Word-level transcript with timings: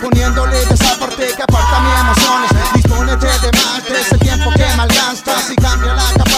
Poniéndole 0.00 0.64
de 0.64 0.74
esa 0.74 0.98
parte 0.98 1.26
que 1.26 1.42
aparta 1.42 1.80
mis 1.80 2.00
emociones. 2.00 2.55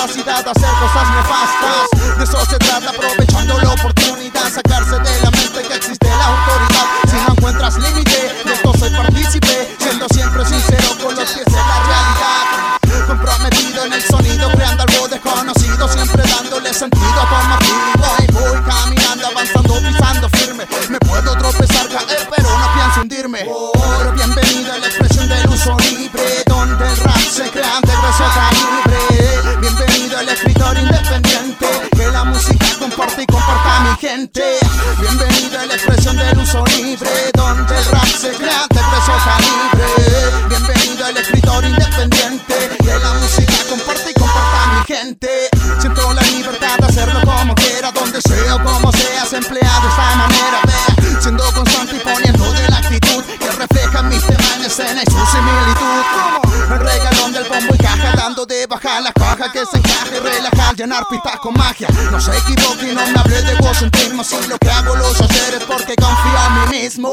Capacidad 0.09 0.45
de 0.45 0.51
hacer 0.51 0.71
cosas 0.81 1.11
nefastas. 1.11 2.19
De 2.19 2.25
eso 2.25 2.47
se 2.47 2.59
trata, 2.59 2.91
aprovechando 2.91 3.59
la 3.59 3.71
oportunidad. 3.71 4.53
Sacarse 4.53 4.99
de 4.99 5.23
la 5.23 5.31
mente 5.31 5.63
que 5.69 5.75
existe 5.75 6.09
la 6.09 6.27
autoridad. 6.27 6.87
Si 7.07 7.17
no 7.17 7.33
encuentras 7.35 7.79
límite, 7.79 8.35
de 8.45 8.53
esto 8.55 8.73
soy 8.79 8.91
partícipe. 8.91 9.77
Siendo 9.79 10.07
siempre 10.09 10.45
sincero 10.47 10.89
con 11.03 11.15
los 11.15 11.31
pies 11.31 11.47
en 11.47 11.55
la 11.55 11.83
realidad. 11.85 13.07
Comprometido 13.07 13.85
en 13.85 13.93
el 13.93 14.03
sonido, 14.03 14.51
creando 14.51 14.83
algo 14.83 15.09
desconocido. 15.09 15.89
Siempre 15.89 16.23
dándole 16.23 16.73
sentido 16.73 17.21
como 17.29 17.59
voy, 17.99 18.27
voy 18.33 18.63
caminando, 18.63 19.27
avanzando, 19.27 19.75
pisando 19.75 20.29
firme. 20.31 20.67
Me 20.89 20.99
puedo 21.01 21.37
tropezar, 21.37 21.89
caer, 21.89 22.29
pero 22.35 22.49
no 22.49 22.75
pienso 22.75 23.01
hundirme. 23.03 23.45
Pero 23.99 24.13
bienvenido 24.13 24.73
a 24.73 24.79
la 24.79 24.87
expresión 24.87 25.29
del 25.29 25.49
uso 25.49 25.77
libre, 25.81 26.45
donde 26.47 26.89
el 26.89 26.97
rap 26.97 27.19
se 27.19 27.51
crea 27.51 27.81
de 27.83 27.93
grueso 27.93 28.25
calibre. 28.35 28.88
Gente. 34.19 34.59
Bienvenido 35.01 35.61
a 35.61 35.67
la 35.67 35.75
expresión 35.75 36.17
del 36.17 36.39
uso 36.39 36.65
libre, 36.77 37.31
donde 37.35 37.79
el 37.79 37.85
rap 37.85 38.05
se 38.05 38.31
crea 38.33 38.67
de 38.69 38.81
grueso 38.81 39.13
calibre. 39.25 39.87
Bienvenido 40.49 41.07
al 41.07 41.17
escritor 41.17 41.65
independiente, 41.65 42.55
que 42.79 42.99
la 42.99 43.13
música 43.15 43.53
comparte 43.69 44.11
y 44.11 44.15
comparta 44.15 44.63
a 44.63 44.67
mi 44.75 44.95
gente. 44.95 45.29
Siento 45.79 46.13
la 46.15 46.23
libertad 46.23 46.79
de 46.79 46.87
hacerlo 46.87 47.21
como 47.25 47.55
quiera, 47.55 47.93
donde 47.93 48.21
sea 48.21 48.57
o 48.57 48.65
como 48.65 48.91
seas 48.93 49.33
empleado 49.35 49.83
de 49.83 49.89
esta 49.89 50.17
manera. 50.17 51.21
Siendo 51.21 51.45
constante 51.53 51.97
y 51.97 52.01
poniendo 52.01 52.53
de 52.53 52.69
la 52.69 52.79
actitud 52.79 53.23
que 53.25 53.51
refleja 53.51 54.03
mi 54.03 54.19
tema 54.19 54.55
en 54.57 54.65
escena 54.65 55.03
y 55.07 55.11
su 55.11 55.27
similitud. 55.27 56.03
Como 56.53 56.75
el 56.75 56.81
regalón 56.81 57.33
del 57.33 57.45
bombo 57.45 57.75
y 57.75 57.79
caja, 57.79 58.13
dando 58.17 58.47
de 58.47 58.67
baja 58.67 59.01
la 59.01 59.13
caja 59.13 59.53
que 59.53 59.65
se 59.65 59.79
encaje 59.79 60.18
llenar 60.79 61.05
pipas 61.11 61.41
con 61.41 61.55
magia. 61.55 61.89
No 62.13 62.21
se 62.21 62.31
equivoque, 62.37 62.93
no 62.95 63.05
me 63.09 63.19
hable 63.19 63.43
de 63.43 63.53
egocentrismo. 63.53 64.23
Si 64.23 64.37
lo 64.49 64.57
que 64.59 64.71
hago 64.71 64.95
los 64.95 65.21
hacer 65.21 65.55
es 65.55 65.65
porque 65.65 65.97
confío 65.97 66.39
en 66.47 66.71
mí 66.71 66.79
mismo. 66.79 67.11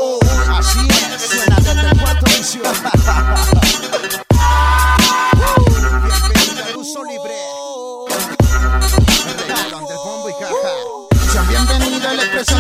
Así 0.54 0.88
es, 0.88 1.22
suena 1.24 1.56
desde 1.58 1.90
el 1.90 1.98
cuarto 2.00 2.26
inicio. 2.30 2.62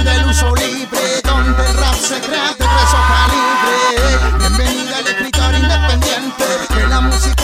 del 0.03 0.26
uso 0.26 0.56
libre, 0.56 1.22
donde 1.23 1.67
el 1.67 1.78
rap 1.78 1.95
se 1.95 2.20
crea 2.20 2.50
de 2.50 2.66
grueso 2.66 2.98
calibre. 3.08 4.38
Bienvenida 4.39 4.98
al 4.98 5.08
escritor 5.08 5.53
independiente, 5.53 6.45
que 6.73 6.88
la 6.88 7.02
música 7.02 7.34